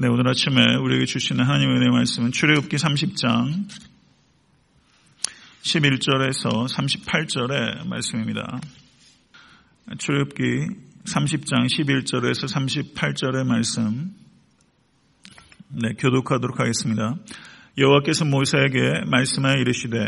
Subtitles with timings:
[0.00, 3.66] 네, 오늘 아침에 우리에게 주시는 하나님의 은혜 말씀은 출애굽기 30장
[5.62, 8.60] 11절에서 38절의 말씀입니다.
[9.98, 10.42] 출애굽기
[11.04, 14.14] 30장 11절에서 38절의 말씀
[15.70, 17.16] 네, 교독하도록 하겠습니다.
[17.76, 19.98] 여호와께서 모세에게 말씀하여 이르시되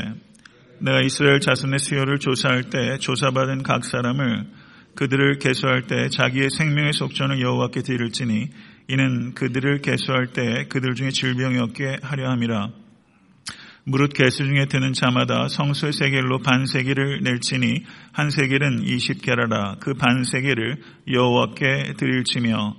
[0.79, 4.46] 내가 이스라엘 자손의 수요를 조사할 때 조사받은 각 사람을
[4.95, 8.50] 그들을 개수할 때 자기의 생명의 속전을 여호와께 드릴지니
[8.91, 12.71] 이는 그들을 개수할 때 그들 중에 질병이 없게 하려 함이라.
[13.85, 20.82] 무릇 개수 중에 드는 자마다 성수의 세겔로 반세겔을 낼지니 한 세겔은 이십 개라라 그 반세겔을
[21.08, 22.76] 여호와께 드릴지며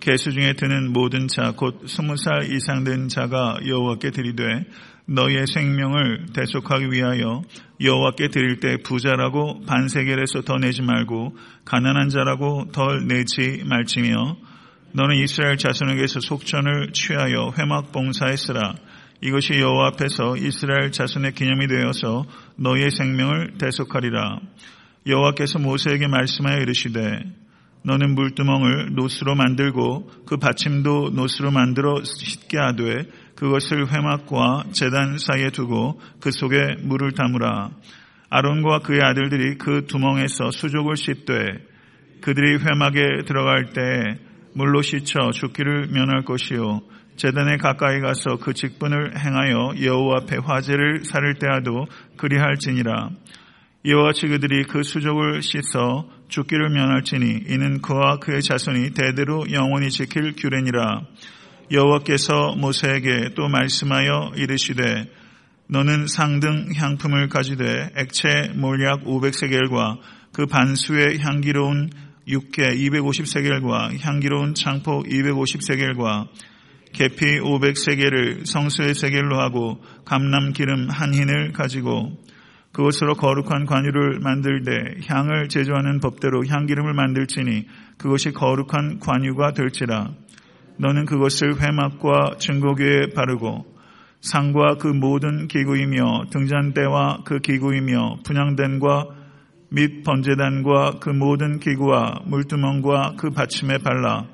[0.00, 4.66] 개수 중에 드는 모든 자 곧 스무 살 이상 된 자가 여호와께 드리되
[5.06, 7.42] 너희의 생명을 대속하기 위하여
[7.80, 14.36] 여호와께 드릴 때 부자라고 반세겔에서 더 내지 말고 가난한 자라고 덜 내지 말지며
[14.96, 18.74] 너는 이스라엘 자손에게서 속전을 취하여 회막 봉사했으라.
[19.22, 24.38] 이것이 여호와 앞에서 이스라엘 자손의 기념이 되어서 너희의 생명을 대속하리라.
[25.04, 27.00] 여호와께서 모세에게 말씀하여 이르시되
[27.82, 36.00] 너는 물두멍을 노스로 만들고 그 받침도 노스로 만들어 씻게 하되 그것을 회막과 재단 사이에 두고
[36.20, 37.70] 그 속에 물을 담으라.
[38.30, 41.34] 아론과 그의 아들들이 그 두멍에서 수족을 씻되
[42.20, 44.23] 그들이 회막에 들어갈 때
[44.54, 46.80] 물로 씻어 죽기를 면할 것이요.
[47.16, 53.10] 재단에 가까이 가서 그 직분을 행하여 여호와 앞에 화제를 살을 때라도 그리할지니라.
[53.84, 60.34] 이와 같이 그들이 그 수족을 씻어 죽기를 면할지니 이는 그와 그의 자손이 대대로 영원히 지킬
[60.34, 61.02] 규례니라.
[61.70, 65.10] 여호와께서 모세에게 또 말씀하여 이르시되
[65.68, 69.98] 너는 상등 향품을 가지되 액체 몰약 500세겔과
[70.32, 71.90] 그 반수의 향기로운
[72.26, 76.28] 육개 250세겔과 향기로운 창포 250세겔과
[76.92, 82.12] 계피 500세겔을 성수의 세겔로 하고 감람 기름 한 흰을 가지고
[82.72, 87.66] 그것으로 거룩한 관유를 만들되 향을 제조하는 법대로 향기름을 만들지니
[87.98, 90.10] 그것이 거룩한 관유가 될지라.
[90.78, 93.64] 너는 그것을 회막과 증거교에 바르고
[94.20, 99.23] 상과 그 모든 기구이며 등잔대와 그 기구이며 분양단과
[99.74, 104.28] 및 번제단과 그 모든 기구와 물두멍과 그 받침에 발라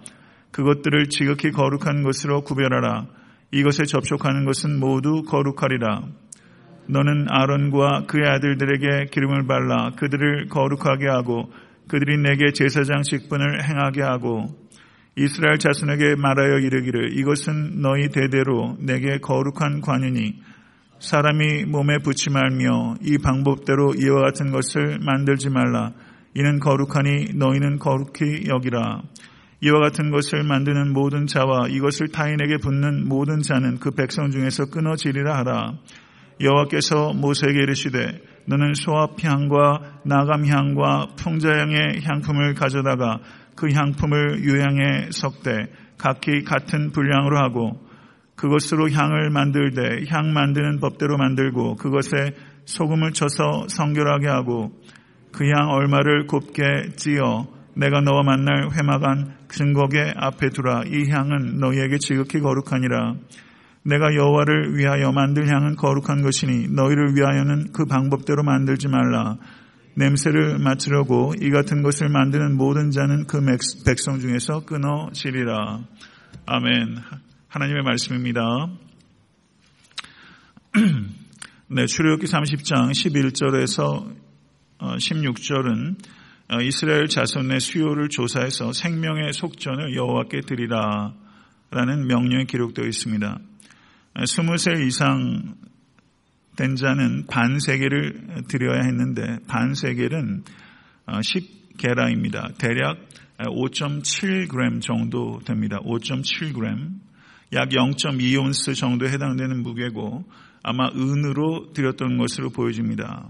[0.50, 3.06] 그것들을 지극히 거룩한 것으로 구별하라.
[3.50, 6.02] 이것에 접촉하는 것은 모두 거룩하리라.
[6.88, 11.50] 너는 아론과 그의 아들들에게 기름을 발라 그들을 거룩하게 하고
[11.88, 14.44] 그들이 내게 제사장 직분을 행하게 하고
[15.16, 20.42] 이스라엘 자손에게 말하여 이르기를 이것은 너희 대대로 내게 거룩한 관이니
[21.00, 25.92] 사람이 몸에 붙이 말며 이 방법대로 이와 같은 것을 만들지 말라.
[26.34, 29.02] 이는 거룩하니 너희는 거룩히 여기라.
[29.62, 35.38] 이와 같은 것을 만드는 모든 자와 이것을 타인에게 붙는 모든 자는 그 백성 중에서 끊어지리라
[35.38, 35.78] 하라.
[36.40, 43.20] 여호와께서 모세에게 이르시되 너는 소합향과 나감향과 풍자향의 향품을 가져다가
[43.56, 47.89] 그 향품을 유향에 섞되 각기 같은 분량으로 하고
[48.40, 52.34] 그것으로 향을 만들 때 향 만드는 법대로 만들고 그것에
[52.64, 54.72] 소금을 쳐서 성결하게 하고
[55.32, 56.62] 그 향 얼마를 곱게
[56.96, 57.46] 찌어
[57.76, 60.84] 내가 너와 만날 회막안 증거계 앞에 두라.
[60.86, 63.14] 이 향은 너희에게 지극히 거룩하니라.
[63.84, 69.36] 내가 여호와를 위하여 만들 향은 거룩한 것이니 너희를 위하여는 그 방법대로 만들지 말라.
[69.96, 73.40] 냄새를 맡으려고 이 같은 것을 만드는 모든 자는 그
[73.86, 75.80] 백성 중에서 끊어지리라.
[76.46, 78.40] 아멘 하나님의 말씀입니다.
[81.66, 84.16] 네, 출애굽기 30장 11절에서
[84.78, 85.96] 16절은
[86.48, 91.12] 어, 어, 이스라엘 자손의 수요를 조사해서 생명의 속전을 여호와께 드리라
[91.72, 93.40] 라는 명령이 기록되어 있습니다.
[94.14, 95.56] 20세 이상
[96.54, 100.44] 된 자는 반세계를 드려야 했는데 반세계는
[101.06, 102.44] 10게라입니다.
[102.44, 103.00] 어, 대략
[103.38, 105.80] 5.7g 정도 됩니다.
[105.80, 107.09] 5.7g.
[107.52, 110.24] 약 0.2온스 정도에 해당되는 무게고
[110.62, 113.28] 아마 은으로 드렸던 것으로 보여집니다.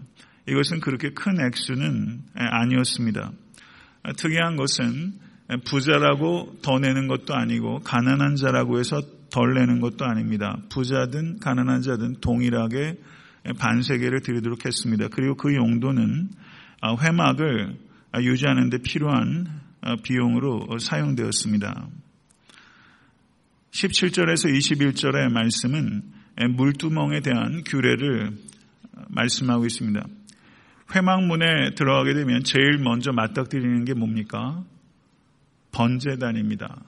[0.49, 3.33] 이것은 그렇게 큰 액수는 아니었습니다.
[4.17, 5.15] 특이한 것은
[5.65, 9.01] 부자라고 더 내는 것도 아니고 가난한 자라고 해서
[9.31, 10.59] 덜 내는 것도 아닙니다.
[10.71, 12.99] 부자든 가난한 자든 동일하게
[13.59, 15.09] 반세계를 드리도록 했습니다.
[15.09, 16.31] 그리고 그 용도는
[17.01, 17.77] 회막을
[18.21, 19.47] 유지하는 데 필요한
[20.03, 21.89] 비용으로 사용되었습니다.
[23.71, 26.03] 17절에서 21절의 말씀은
[26.57, 28.33] 물두멍에 대한 규례를
[29.09, 30.05] 말씀하고 있습니다.
[30.95, 34.65] 회막문에 들어가게 되면 제일 먼저 맞닥뜨리는 게 뭡니까?
[35.73, 36.83] 번제단입니다.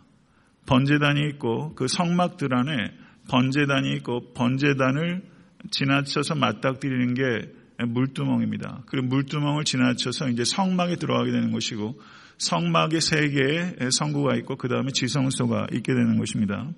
[0.66, 2.92] 번제단이 있고 그 성막들 안에
[3.28, 5.22] 번제단이 있고 번제단을
[5.70, 7.52] 지나쳐서 맞닥뜨리는 게
[7.86, 8.82] 물두멍입니다.
[8.86, 12.00] 그리고 물두멍을 지나쳐서 이제 성막에 들어가게 되는 것이고
[12.38, 16.68] 성막에 세 개의 성구가 있고 그 다음에 지성소가 있게 되는 것입니다.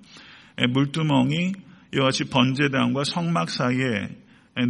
[0.73, 1.53] 물두멍이
[1.95, 4.09] 이와 같이 번제단과 성막 사이에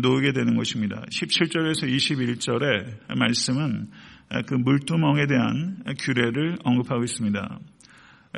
[0.01, 1.03] 놓이게 되는 것입니다.
[1.11, 3.89] 17절에서 21절의 말씀은
[4.47, 7.59] 그 물두멍에 대한 규례를 언급하고 있습니다.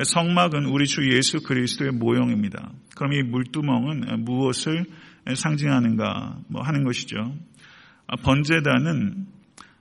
[0.02, 2.70] 성막은 우리 주 예수 그리스도의 모형입니다.
[2.96, 4.84] 그럼 이 물두멍은 무엇을
[5.34, 7.34] 상징하는가 뭐 하는 것이죠.
[8.22, 9.26] 번제단은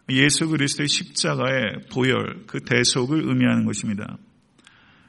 [0.09, 4.17] 예수 그리스도의 십자가의 보혈, 그 대속을 의미하는 것입니다.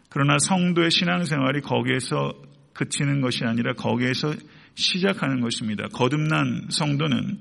[0.09, 2.33] 그러나 성도의 신앙생활이 거기에서
[2.73, 4.33] 그치는 것이 아니라 거기에서
[4.75, 5.89] 시작하는 것입니다.
[5.93, 7.41] 거듭난 성도는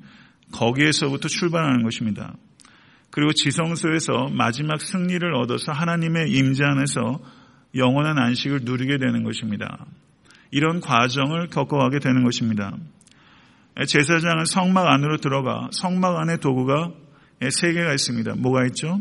[0.52, 2.36] 거기에서부터 출발하는 것입니다.
[3.12, 7.20] 그리고 지성소에서 마지막 승리를 얻어서 하나님의 임재 안에서
[7.76, 9.86] 영원한 안식을 누리게 되는 것입니다.
[10.52, 12.76] 이런 과정을 겪어가게 되는 것입니다.
[13.86, 16.94] 제사장은 성막 안으로 들어가 성막 안에 도구가
[17.42, 18.36] 세 개가 있습니다.
[18.36, 19.00] 뭐가 있죠?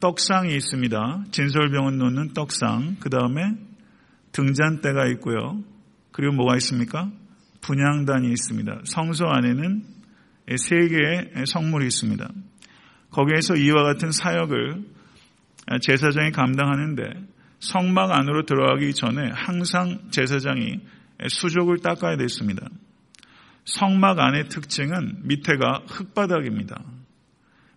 [0.00, 1.24] 떡상이 있습니다.
[1.30, 2.96] 진설병원 놓는 떡상.
[3.00, 3.42] 그 다음에
[4.32, 5.62] 등잔대가 있고요.
[6.12, 7.10] 그리고 뭐가 있습니까?
[7.62, 8.80] 분양단이 있습니다.
[8.84, 9.84] 성소 안에는
[10.58, 12.28] 세 개의 성물이 있습니다.
[13.10, 14.84] 거기에서 이와 같은 사역을
[15.80, 17.02] 제사장이 감당하는데
[17.60, 20.80] 성막 안으로 들어가기 전에 항상 제사장이
[21.28, 22.68] 수족을 닦아야 됐습니다.
[23.64, 26.84] 성막 안의 특징은 밑에가 흙바닥입니다.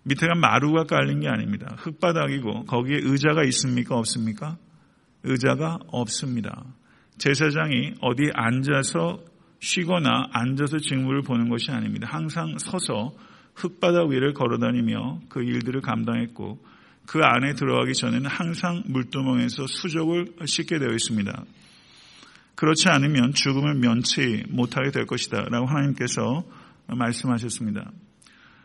[0.10, 1.76] 밑에가 마루가 깔린 게 아닙니다.
[1.78, 3.96] 흙바닥이고 거기에 의자가 있습니까?
[3.96, 4.58] 없습니까?
[5.24, 6.64] 의자가 없습니다.
[7.20, 9.20] 제사장이 어디 앉아서
[9.60, 12.08] 쉬거나 앉아서 직무를 보는 것이 아닙니다.
[12.10, 13.14] 항상 서서
[13.54, 16.60] 흙바닥 위를 걸어다니며 그 일들을 감당했고
[17.06, 21.44] 그 안에 들어가기 전에는 항상 물두멍에서 수족을 씻게 되어 있습니다.
[22.56, 25.42] 그렇지 않으면 죽음을 면치 못하게 될 것이다.
[25.50, 26.44] 라고 하나님께서
[26.88, 27.92] 말씀하셨습니다.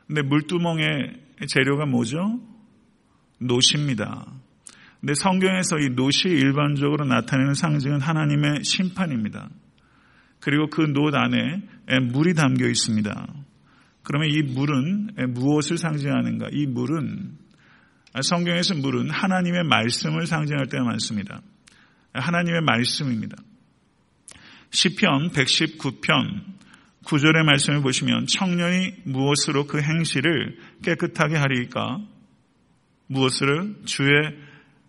[0.07, 2.41] 근데 물두멍의 재료가 뭐죠?
[3.39, 4.27] 노시입니다.
[5.01, 9.51] 근데 성경에서 이 노시 일반적으로 나타내는 상징은 하나님의 심판입니다.
[10.41, 11.63] 그리고 그노 안에
[12.13, 13.27] 물이 담겨 있습니다.
[14.03, 16.49] 그러면 이 물은 무엇을 상징하는가?
[16.53, 17.39] 이 물은
[18.23, 21.43] 성경에서 물은 하나님의 말씀을 상징할 때가 많습니다.
[22.13, 23.37] 하나님의 말씀입니다.
[24.71, 26.43] 시편 119편
[27.05, 32.01] 9절의 말씀을 보시면 청년이 무엇으로 그 행실을 깨끗하게 하리까?
[33.07, 34.11] 무엇을 주의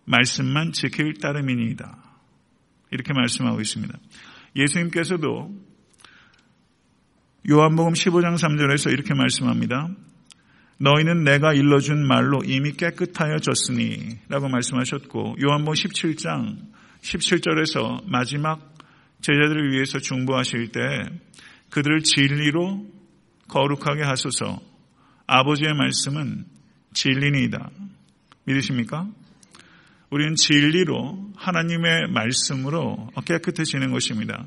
[0.04, 1.96] 말씀만 지킬 따름이니이다.
[2.90, 3.98] 이렇게 말씀하고 있습니다.
[4.56, 5.54] 예수님께서도
[7.50, 9.90] 요한복음 15장 3절에서 이렇게 말씀합니다.
[10.78, 16.58] 너희는 내가 일러준 말로 이미 깨끗하여졌으니 라고 말씀하셨고 요한복음 17장
[17.02, 18.74] 17절에서 마지막
[19.20, 20.80] 제자들을 위해서 중보하실 때
[21.70, 22.86] 그들을 진리로
[23.48, 24.60] 거룩하게 하소서
[25.26, 26.44] 아버지의 말씀은
[26.94, 27.70] 진리니이다.
[28.44, 29.08] 믿으십니까?
[30.10, 34.46] 우리는 진리로 하나님의 말씀으로 깨끗해지는 것입니다.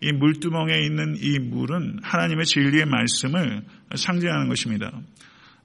[0.00, 4.92] 이 물두멍에 있는 이 물은 하나님의 진리의 말씀을 상징하는 것입니다.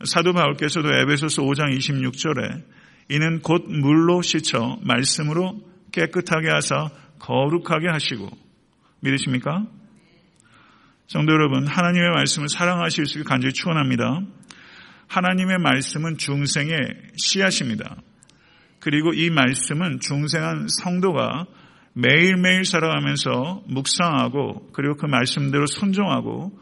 [0.06, 2.64] 사도 바울께서도 에베소서 5장 26절에
[3.10, 5.62] 이는 곧 물로 씻어 말씀으로
[5.92, 6.90] 깨끗하게 하사
[7.20, 8.30] 거룩하게 하시고
[9.02, 9.68] 믿으십니까?
[11.14, 14.22] 성도 여러분, 하나님의 말씀을 사랑하실 수 있게 간절히 축원합니다.
[15.06, 16.76] 하나님의 말씀은 중생의
[17.18, 17.98] 씨앗입니다.
[18.80, 21.46] 그리고 이 말씀은 중생한 성도가
[21.94, 26.60] 매일매일 살아가면서 묵상하고 그리고 그 말씀대로 순종하고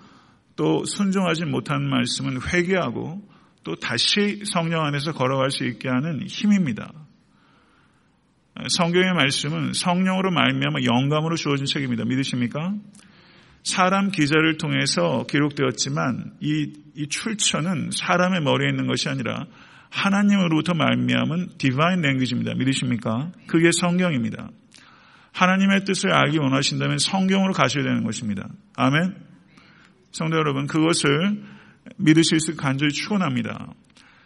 [0.58, 3.26] 또 순종하지 못한 말씀은 회개하고
[3.64, 6.92] 또 다시 성령 안에서 걸어갈 수 있게 하는 힘입니다.
[8.68, 12.04] 성경의 말씀은 성령으로 말미암아 영감으로 주어진 책입니다.
[12.04, 12.74] 믿으십니까?
[13.64, 19.46] 사람 기자를 통해서 기록되었지만 이, 이 출처는 사람의 머리에 있는 것이 아니라
[19.90, 22.56] 하나님으로부터 말미암은 디바인 랭귀지입니다.
[22.56, 23.32] 믿으십니까?
[23.48, 24.50] 그게 성경입니다.
[25.34, 28.48] 하나님의 뜻을 알기 원하신다면 성경으로 가셔야 되는 것입니다.
[28.76, 29.16] 아멘.
[30.12, 31.44] 성도 여러분, 그것을
[31.98, 33.74] 믿으실 수 간절히 축원합니다.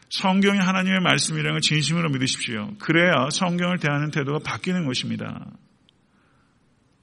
[0.09, 2.73] 성경이 하나님의 말씀이라는 걸 진심으로 믿으십시오.
[2.79, 5.47] 그래야 성경을 대하는 태도가 바뀌는 것입니다.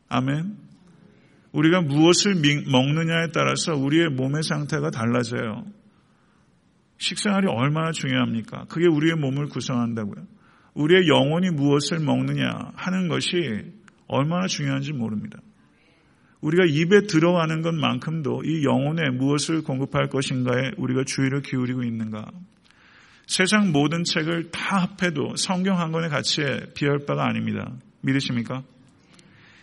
[0.09, 0.72] 아멘.
[1.53, 5.65] 우리가 무엇을 먹느냐에 따라서 우리의 몸의 상태가 달라져요.
[6.99, 8.67] 식생활이 얼마나 중요합니까?
[8.69, 10.25] 그게 우리의 몸을 구성한다고요.
[10.75, 13.37] 우리의 영혼이 무엇을 먹느냐 하는 것이
[14.07, 15.39] 얼마나 중요한지 모릅니다.
[16.41, 22.27] 우리가 입에 들어가는 것만큼도 이 영혼에 무엇을 공급할 것인가에 우리가 주의를 기울이고 있는가.
[23.27, 27.73] 세상 모든 책을 다 합해도 성경 한 권의 가치에 비할 바가 아닙니다.
[28.01, 28.65] 믿으십니까?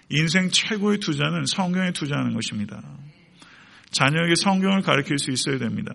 [0.10, 2.82] 인생 최고의 투자는 성경에 투자하는 것입니다.
[3.92, 5.94] 자녀에게 성경을 가르칠 수 있어야 됩니다.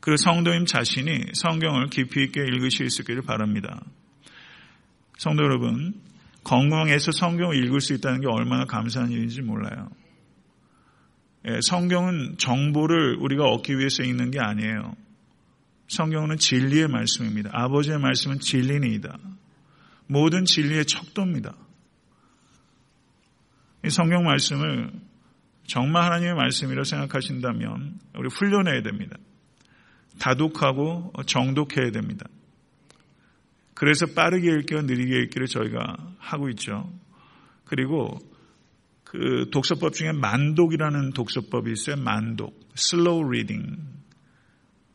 [0.00, 3.82] 그 성도님 자신이 성경을 깊이 있게 읽으실 수 있기를 바랍니다.
[5.18, 5.94] 성도 여러분,
[6.44, 9.90] 건강해서 성경을 읽을 수 있다는 게 얼마나 감사한 일인지 몰라요.
[11.48, 14.94] 예, 성경은 정보를 우리가 얻기 위해서 읽는 게 아니에요.
[15.88, 17.50] 성경은 진리의 말씀입니다.
[17.52, 19.18] 아버지의 말씀은 진리니이다.
[20.06, 21.54] 모든 진리의 척도입니다.
[23.84, 24.92] 이 성경 말씀을
[25.66, 29.16] 정말 하나님의 말씀이라고 생각하신다면 우리 훈련해야 됩니다.
[30.18, 32.26] 다독하고 정독해야 됩니다.
[33.74, 36.92] 그래서 빠르게 읽기와 느리게 읽기를 저희가 하고 있죠.
[37.64, 38.18] 그리고
[39.04, 41.96] 그 독서법 중에 만독이라는 독서법이 있어요.
[41.96, 42.60] 만독.
[42.76, 43.80] slow reading.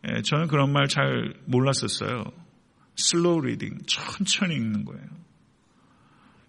[0.08, 2.26] 예, 저는 그런 말 잘 몰랐었어요.
[3.00, 3.84] slow reading.
[3.88, 5.25] 천천히 읽는 거예요.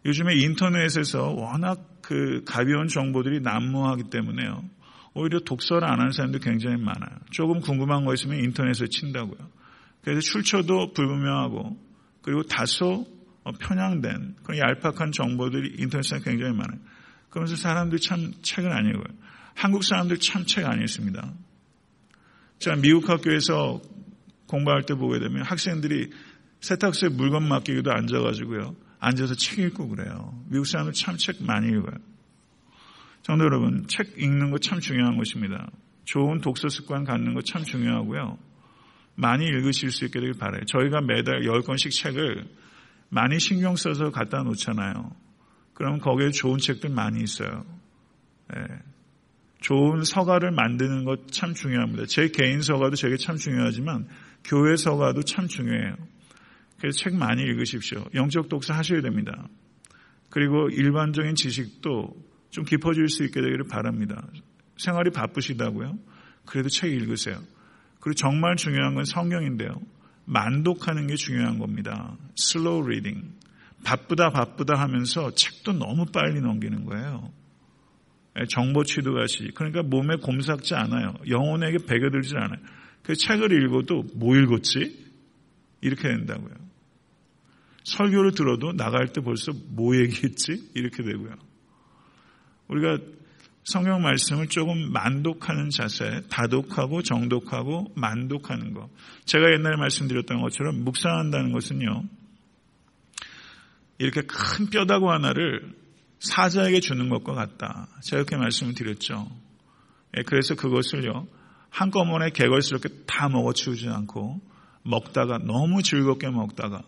[0.07, 4.65] 요즘에 인터넷에서 워낙 그 가벼운 정보들이 난무하기 때문에요.
[5.15, 7.19] 오히려 독서를 안 하는 사람도 굉장히 많아요.
[7.31, 9.51] 조금 궁금한 거 있으면 인터넷에 친다고요.
[10.03, 11.77] 그래서 출처도 불분명하고
[12.23, 13.07] 그리고 다소
[13.45, 16.79] 어, 편향된 그런 얄팍한 정보들이 인터넷에 굉장히 많아요.
[17.31, 19.05] 그러면서 사람들이 참안 읽어요.
[19.55, 21.33] 한국 사람들 참 책 안 읽습니다.
[22.59, 23.81] 제가 미국 학교에서
[24.47, 26.11] 공부할 때 보게 되면 학생들이
[26.61, 28.86] 세탁소에 물건 맡기기도 앉아가지고요.
[29.01, 30.41] 앉아서 책 읽고 그래요.
[30.49, 31.97] 미국 사람들 참 책 많이 읽어요.
[33.23, 35.71] 정도 여러분, 책 읽는 거 참 중요한 것입니다.
[36.05, 38.39] 좋은 독서 습관 갖는 거 참 중요하고요.
[39.17, 40.63] 많이 읽으실 수 있게 되길 바라요.
[40.67, 42.47] 저희가 매달 10권씩 책을
[43.09, 45.11] 많이 신경 써서 갖다 놓잖아요.
[45.75, 47.65] 그럼 거기에 좋은 책들 많이 있어요.
[48.55, 48.63] 네.
[49.61, 52.05] 좋은 서가를 만드는 것 참 중요합니다.
[52.07, 54.07] 제 개인 서가도 되게 참 중요하지만
[54.45, 55.97] 교회 서가도 참 중요해요.
[56.79, 58.05] 그래서 책 많이 읽으십시오.
[58.15, 59.49] 영적 독서 하셔야 됩니다.
[60.29, 62.15] 그리고 일반적인 지식도
[62.51, 64.27] 좀 깊어질 수 있게 되기를 바랍니다.
[64.77, 65.99] 생활이 바쁘시다고요?
[66.45, 67.39] 그래도 책 읽으세요.
[68.01, 69.81] 그리고 정말 중요한 건 성경인데요.
[70.27, 72.17] 만독하는 게 중요한 겁니다.
[72.37, 73.35] Slow reading.
[73.85, 77.33] 바쁘다 바쁘다 하면서 책도 너무 빨리 넘기는 거예요.
[78.39, 79.53] 예, 정보 취득하시.
[79.55, 81.15] 그러니까 몸에 곰삭지 않아요.
[81.29, 82.59] 영혼에게 배겨들지 않아요.
[83.03, 85.07] 그 책을 읽어도 뭐 읽었지?
[85.81, 86.66] 이렇게 된다고요.
[87.87, 90.71] 설교를 들어도 나갈 때 벌써 뭐 얘기했지?
[90.75, 91.37] 이렇게 되고요.
[92.69, 92.99] 우리가
[93.63, 98.89] 성경 말씀을 조금 만독하는 자세, 다독하고 정독하고 만독하는 것.
[99.25, 102.05] 제가 옛날에 말씀드렸던 것처럼 묵상한다는 것은요.
[103.99, 105.73] 이렇게 큰 뼈다구 하나를
[106.19, 107.89] 사자에게 주는 것과 같다.
[108.03, 109.29] 제가 이렇게 말씀을 드렸죠.
[110.17, 111.29] 예, 그래서 그것을요.
[111.71, 114.41] 한꺼번에 개걸스럽게 다 먹어치우지 않고
[114.83, 116.83] 먹다가 너무 즐겁게 먹다가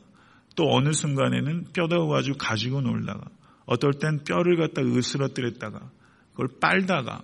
[0.59, 3.21] 또 어느 순간에는 뼈다구 가지고 가지고 놀다가
[3.65, 5.89] 어떨 땐 뼈를 갖다 으스러뜨렸다가
[6.33, 7.23] 그걸 빨다가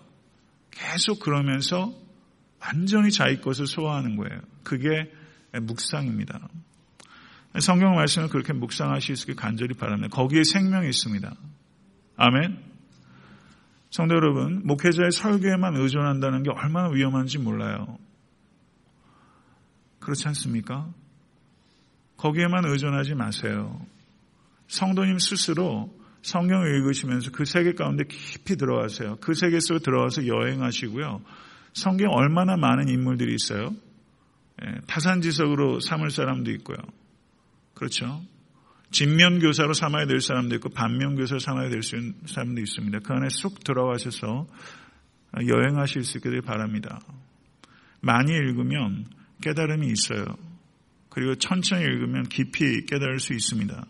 [0.70, 1.92] 계속 그러면서
[2.60, 4.40] 완전히 자기 것을 소화하는 거예요.
[4.62, 5.10] 그게
[5.52, 6.48] 묵상입니다.
[7.58, 10.14] 성경 말씀을 그렇게 묵상하실 수 있게 간절히 바랍니다.
[10.14, 11.34] 거기에 생명이 있습니다.
[12.16, 12.56] 아멘.
[13.90, 17.98] 성도 여러분, 목회자의 설교에만 의존한다는 게 얼마나 위험한지 몰라요.
[19.98, 20.88] 그렇지 않습니까?
[22.16, 23.80] 거기에만 의존하지 마세요.
[24.68, 25.92] 성도님 스스로
[26.22, 29.16] 성경을 읽으시면서 그 세계 가운데 깊이 들어가세요.
[29.20, 31.20] 그 세계 속에 들어가서 여행하시고요.
[31.74, 33.74] 성경 얼마나 많은 인물들이 있어요.
[34.64, 36.78] 예, 타산지석으로 삼을 사람도 있고요.
[37.74, 38.22] 그렇죠.
[38.90, 43.00] 진면교사로 삼아야 될 사람도 있고 반면교사로 삼아야 될 사람도 있습니다.
[43.00, 44.46] 그 안에 쑥 들어가셔서
[45.46, 47.00] 여행하실 수 있기를 바랍니다.
[48.00, 49.06] 많이 읽으면
[49.42, 50.24] 깨달음이 있어요.
[51.14, 53.86] 그리고 천천히 읽으면 깊이 깨달을 수 있습니다.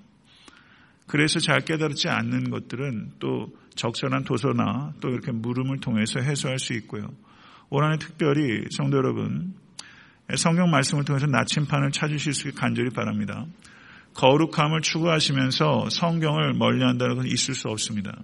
[1.07, 7.09] 그래서 잘 깨달지 않는 것들은 또 적절한 도서나 또 이렇게 물음을 통해서 해소할 수 있고요.
[7.71, 9.55] 올 한해 특별히 성도 여러분
[10.37, 13.47] 성경 말씀을 통해서 나침판을 찾으실 수 있게 간절히 바랍니다.
[14.15, 18.17] 거룩함을 추구하시면서 성경을 멀리한다는 건 있을 수 없습니다.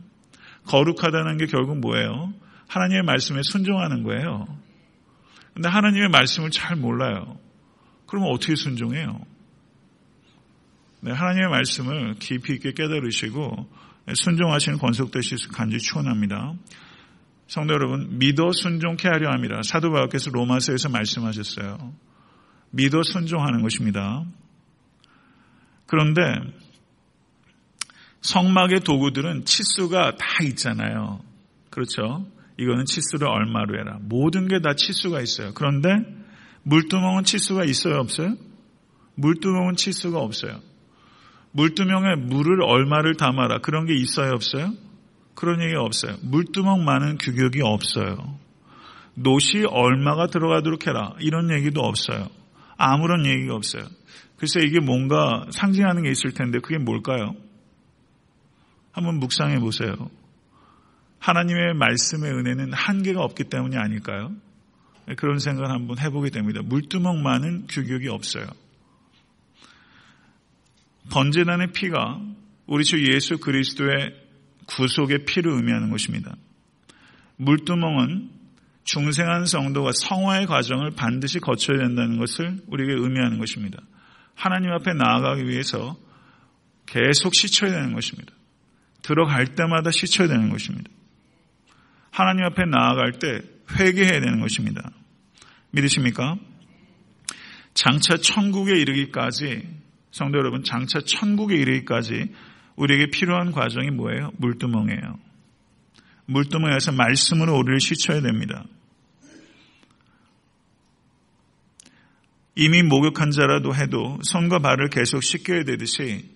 [0.66, 2.34] 거룩하다는 게 결국 뭐예요?
[2.68, 4.46] 하나님의 말씀에 순종하는 거예요.
[5.54, 7.38] 근데 하나님의 말씀을 잘 몰라요.
[8.10, 9.20] 그러면 어떻게 순종해요?
[11.02, 13.68] 네, 하나님의 말씀을 깊이 있게 깨달으시고
[14.12, 16.54] 순종하시는 권속되실 수 간절히 축원합니다.
[17.46, 21.94] 성도 여러분, 믿어 순종케 하려 함이라 사도 바울께서 로마서에서 말씀하셨어요.
[22.72, 24.24] 믿어 순종하는 것입니다.
[25.86, 26.20] 그런데
[28.22, 31.20] 성막의 도구들은 치수가 다 있잖아요.
[31.70, 32.26] 그렇죠?
[32.58, 33.98] 이거는 치수를 얼마로 해라.
[34.02, 35.54] 모든 게 다 치수가 있어요.
[35.54, 36.19] 그런데
[36.62, 38.36] 물두멍은 치수가 있어요, 없어요?
[39.14, 40.60] 물두멍은 치수가 없어요.
[41.52, 43.58] 물두멍에 물을 얼마를 담아라.
[43.58, 44.72] 그런 게 있어요, 없어요?
[45.34, 46.16] 그런 얘기 없어요.
[46.22, 48.38] 물두멍 많은 규격이 없어요.
[49.14, 51.14] 노시 얼마가 들어가도록 해라.
[51.20, 52.28] 이런 얘기도 없어요.
[52.76, 53.84] 아무런 얘기가 없어요.
[54.36, 57.34] 글쎄 이게 뭔가 상징하는 게 있을 텐데 그게 뭘까요?
[58.92, 59.94] 한번 묵상해 보세요.
[61.18, 64.32] 하나님의 말씀의 은혜는 한계가 없기 때문이 아닐까요?
[65.16, 66.60] 그런 생각을 한번 해보게 됩니다.
[66.64, 68.46] 물두멍 많은 규격이 없어요.
[71.10, 72.20] 번제단의 피가
[72.66, 74.14] 우리 주 예수 그리스도의
[74.66, 76.36] 구속의 피를 의미하는 것입니다.
[77.36, 78.30] 물두멍은
[78.84, 83.80] 중생한 성도가 성화의 과정을 반드시 거쳐야 된다는 것을 우리에게 의미하는 것입니다.
[84.34, 85.96] 하나님 앞에 나아가기 위해서
[86.86, 88.32] 계속 씻어야 되는 것입니다.
[89.02, 90.90] 들어갈 때마다 씻어야 되는 것입니다.
[92.10, 93.40] 하나님 앞에 나아갈 때
[93.78, 94.90] 회개해야 되는 것입니다.
[95.70, 96.36] 믿으십니까?
[97.74, 99.68] 장차 천국에 이르기까지
[100.10, 102.32] 성도 여러분 장차 천국에 이르기까지
[102.76, 104.32] 우리에게 필요한 과정이 뭐예요?
[104.38, 105.18] 물두멍이에요.
[106.26, 108.64] 물두멍에서 말씀으로 우리를 씻어야 됩니다.
[112.56, 116.28] 이미 목욕한 자라도 해도 손과 발을 계속 씻겨야 되듯이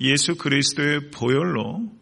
[0.00, 1.92] 예수 그리스도의 보혈로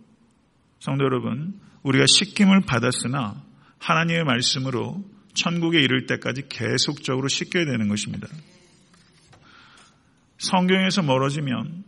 [0.81, 3.43] 성도 여러분 우리가 씻김을 받았으나
[3.79, 5.03] 하나님의 말씀으로
[5.35, 8.29] 천국에 이를 때까지 계속적으로 씻겨야 되는 것입니다.
[10.39, 11.85] 성경에서 멀어지면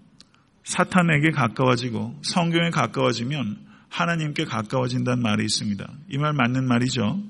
[0.64, 3.58] 사탄에게 가까워지고 성경에 가까워지면
[3.88, 5.90] 하나님께 가까워진다는 말이 있습니다.
[6.10, 7.20] 이 말 맞는 말이죠.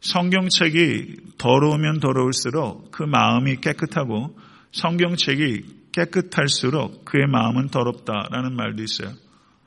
[0.00, 4.36] 성경책이 더러우면 더러울수록 그 마음이 깨끗하고
[4.72, 9.12] 성경책이 깨끗할수록 그의 마음은 더럽다라는 말도 있어요.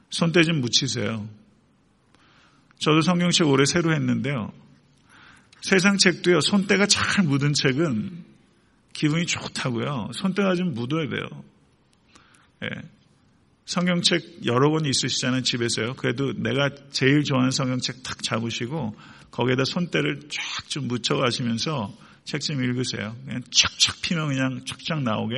[0.10, 1.28] 손대 좀 묻히세요.
[2.80, 4.52] 저도 성경책 오래 새로 했는데요.
[5.62, 8.24] 세상 책도요, 손때가 잘 묻은 책은
[8.94, 10.12] 기분이 좋다고요.
[10.14, 11.44] 손때가 좀 묻어야 돼요.
[12.64, 12.68] 예.
[13.66, 15.96] 성경책 여러 권 있으시잖아요, 집에서요.
[15.96, 18.96] 그래도 내가 제일 좋아하는 성경책 탁 잡으시고
[19.32, 21.94] 거기에다 손때를 쫙 좀 묻혀 가시면서
[22.26, 23.16] 책 좀 읽으세요.
[23.26, 25.36] 그냥 촥촥 피면 그냥 촥촥 나오게.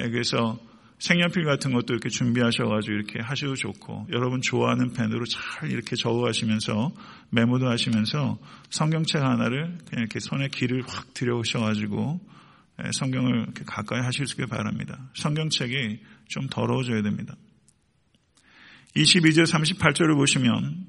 [0.00, 0.58] 예, 그래서
[0.98, 6.92] 색연필 같은 것도 이렇게 준비하셔가지고 이렇게 하셔도 좋고 여러분 좋아하는 펜으로 잘 이렇게 적어가시면서
[7.30, 8.38] 메모도 하시면서
[8.70, 12.20] 성경책 하나를 그냥 이렇게 손에 길을 확 들여오셔가지고
[12.84, 15.10] 예, 성경을 이렇게 가까이 하시길 바랍니다.
[15.14, 17.34] 성경책이 좀 더러워져야 됩니다.
[18.96, 20.86] 22절 38절을 보시면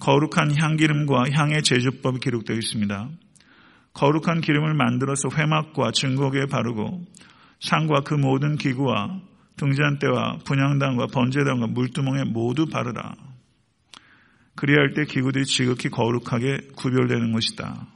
[0.00, 3.08] 거룩한 향기름과 향의 제조법이 기록되어 있습니다.
[3.94, 7.06] 거룩한 기름을 만들어서 회막과 증거기에 바르고
[7.60, 9.20] 상과 그 모든 기구와
[9.56, 13.14] 등잔대와 분양단과 번제단과 물두멍에 모두 바르라.
[14.54, 17.86] 그리할 때 기구들이 지극히 거룩하게 구별되는 것이다.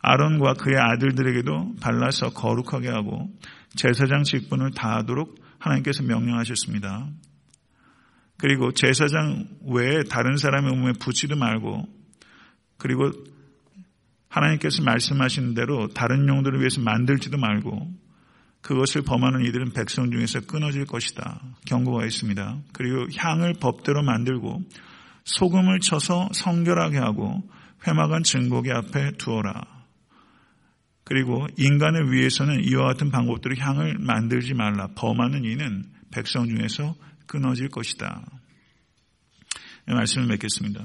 [0.00, 3.28] 아론과 그의 아들들에게도 발라서 거룩하게 하고
[3.74, 7.08] 제사장 직분을 다하도록 하나님께서 명령하셨습니다.
[8.38, 11.88] 그리고 제사장 외에 다른 사람의 몸에 붙이도 말고
[12.78, 13.10] 그리고
[14.28, 18.05] 하나님께서 말씀하신 대로 다른 용도를 위해서 만들지도 말고
[18.66, 21.40] 그것을 범하는 이들은 백성 중에서 끊어질 것이다.
[21.66, 22.62] 경고가 있습니다.
[22.72, 24.60] 그리고 향을 법대로 만들고
[25.22, 27.48] 소금을 쳐서 성결하게 하고
[27.86, 29.62] 회막한 증거기 앞에 두어라.
[31.04, 34.88] 그리고 인간을 위해서는 이와 같은 방법대로 향을 만들지 말라.
[34.96, 36.96] 범하는 이는 백성 중에서
[37.28, 38.24] 끊어질 것이다.
[39.86, 40.84] 말씀을 맺겠습니다.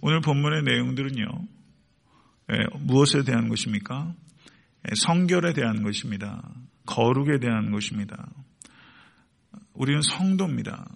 [0.00, 1.24] 오늘 본문의 내용들은요,
[2.52, 4.12] 예, 무엇에 대한 것입니까?
[4.90, 6.42] 예, 성결에 대한 것입니다.
[6.86, 8.28] 거룩에 대한 것입니다.
[9.74, 10.86] 우리는 성도입니다.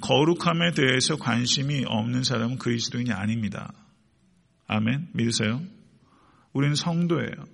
[0.00, 3.72] 거룩함에 대해서 관심이 없는 사람은 그리스도인이 아닙니다.
[4.66, 5.10] 아멘.
[5.12, 5.62] 믿으세요?
[6.52, 7.44] 우리는 성도예요.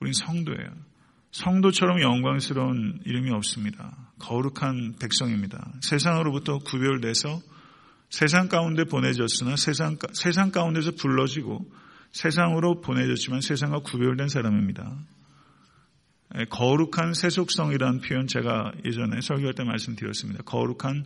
[0.00, 0.92] 우리는 성도예요.
[1.30, 4.12] 성도처럼 영광스러운 이름이 없습니다.
[4.18, 5.72] 거룩한 백성입니다.
[5.80, 7.40] 세상으로부터 구별돼서
[8.10, 11.66] 세상 가운데 보내졌으나 세상, 세상 가운데서 불러지고
[12.12, 14.94] 세상으로 보내졌지만 세상과 구별된 사람입니다.
[16.50, 20.42] 거룩한 세속성이라는 표현 제가 예전에 설교할 때 말씀드렸습니다.
[20.44, 21.04] 거룩한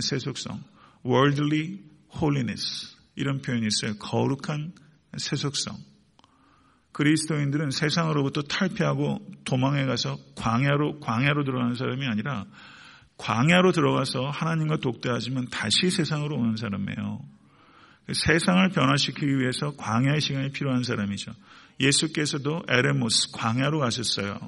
[0.00, 0.62] 세속성.
[1.04, 1.80] worldly
[2.14, 2.96] holiness.
[3.14, 3.98] 이런 표현이 있어요.
[3.98, 4.72] 거룩한
[5.16, 5.76] 세속성.
[6.92, 12.44] 그리스도인들은 세상으로부터 탈피하고 도망해 가서 광야로, 광야로 들어가는 사람이 아니라
[13.16, 17.20] 광야로 들어가서 하나님과 독대하지만 다시 세상으로 오는 사람이에요.
[18.12, 21.32] 세상을 변화시키기 위해서 광야의 시간이 필요한 사람이죠.
[21.80, 24.38] 예수께서도 에레모스 광야로 가셨어요.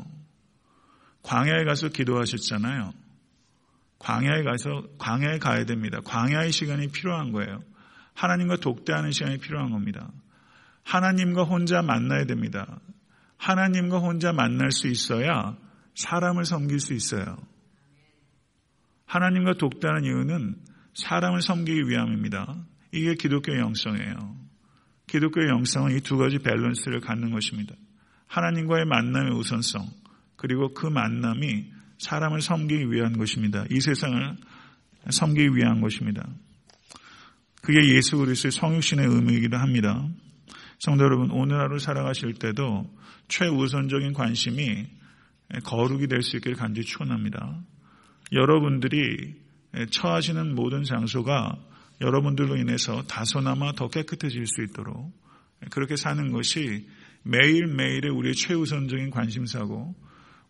[1.22, 2.92] 광야에 가서 기도하셨잖아요.
[3.98, 6.00] 광야에 가서 광야에 가야 됩니다.
[6.04, 7.62] 광야의 시간이 필요한 거예요.
[8.14, 10.10] 하나님과 독대하는 시간이 필요한 겁니다.
[10.84, 12.80] 하나님과 혼자 만나야 됩니다.
[13.38, 15.56] 하나님과 혼자 만날 수 있어야
[15.94, 17.36] 사람을 섬길 수 있어요.
[19.06, 20.56] 하나님과 돕다는 이유는
[20.94, 22.54] 사람을 섬기기 위함입니다.
[22.92, 24.43] 이게 기독교의 영성이에요.
[25.14, 27.74] 기독교의 영성은 이 두 가지 밸런스를 갖는 것입니다.
[28.26, 29.86] 하나님과의 만남의 우선성,
[30.34, 31.66] 그리고 그 만남이
[31.98, 33.64] 사람을 섬기기 위한 것입니다.
[33.70, 34.36] 이 세상을
[35.10, 36.26] 섬기기 위한 것입니다.
[37.62, 40.04] 그게 예수 그리스도의 성육신의 의미이기도 합니다.
[40.80, 42.90] 성도 여러분, 오늘 하루 살아가실 때도
[43.28, 44.86] 최우선적인 관심이
[45.62, 47.62] 거룩이 될 수 있기를 간절히 축원합니다.
[48.32, 49.36] 여러분들이
[49.90, 51.56] 처하시는 모든 장소가
[52.04, 55.12] 여러분들로 인해서 다소나마 더 깨끗해질 수 있도록
[55.70, 56.86] 그렇게 사는 것이
[57.22, 59.94] 매일매일의 우리의 최우선적인 관심사고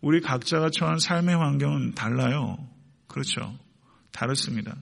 [0.01, 2.59] 우리 각자가 처한 삶의 환경은 달라요.
[3.07, 3.57] 그렇죠.
[4.13, 4.77] 다릅니다.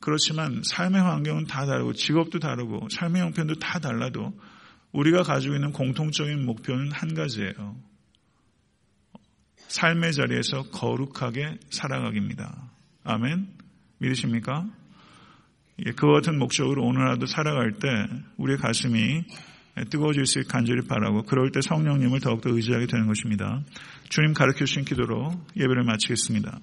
[0.00, 4.32] 그렇지만 삶의 환경은 다 다르고 직업도 다르고 삶의 형편도 다 달라도
[4.92, 7.76] 우리가 가지고 있는 공통적인 목표는 한 가지예요.
[9.68, 12.70] 삶의 자리에서 거룩하게 살아가기입니다.
[13.04, 13.48] 아멘.
[13.98, 14.66] 믿으십니까?
[15.84, 17.88] 예, 그와 같은 목적으로 오늘라도 살아갈 때
[18.38, 19.24] 우리의 가슴이
[19.90, 23.60] 뜨거워질 수 있게 간절히 바라고 그럴 때 성령님을 더욱더 의지하게 되는 것입니다.
[24.08, 26.58] 주님 가르쳐 주신 기도로 예배를 마치겠습니다.